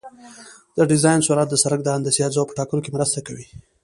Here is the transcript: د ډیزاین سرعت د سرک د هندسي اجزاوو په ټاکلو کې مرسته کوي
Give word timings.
د 0.75 0.77
ډیزاین 0.89 1.19
سرعت 1.27 1.47
د 1.51 1.55
سرک 1.63 1.79
د 1.83 1.87
هندسي 1.95 2.21
اجزاوو 2.23 2.49
په 2.49 2.55
ټاکلو 2.59 2.83
کې 2.83 2.93
مرسته 2.95 3.19
کوي 3.27 3.45